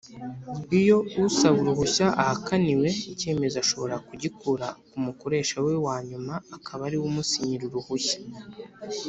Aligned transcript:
Iyo 0.79 0.97
usaba 1.27 1.57
uruhushya 1.63 2.07
ahakaniwe 2.21 2.87
icyemezo 3.13 3.55
ashobora 3.63 3.95
kugikura 4.07 4.65
ku 4.89 4.97
mukoresha 5.05 5.57
we 5.65 5.73
wa 5.85 5.97
nyuma 6.09 6.33
akaba 6.55 6.81
ariwe 6.87 7.05
umusinyira 7.07 7.63
uruhushya. 7.65 8.17